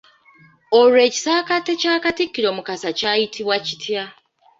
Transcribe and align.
Olwo 0.79 0.97
ekisaakaate 1.07 1.71
kya 1.81 1.93
Katikkiro 2.03 2.49
Mukasa 2.57 2.89
kyayitibwa 2.97 3.55
kitya? 3.65 4.03